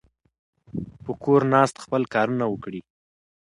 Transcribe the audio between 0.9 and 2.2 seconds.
په کور ناست خپل